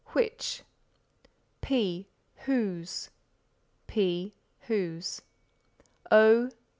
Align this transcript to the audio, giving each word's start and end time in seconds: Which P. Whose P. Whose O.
Which 0.13 0.63
P. 1.61 2.07
Whose 2.45 3.11
P. 3.85 4.33
Whose 4.61 5.21
O. 6.11 6.49